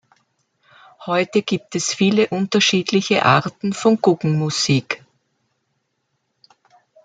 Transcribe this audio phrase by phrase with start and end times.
[1.05, 5.03] Heute gibt es viele unterschiedliche Arten von Guggenmusik.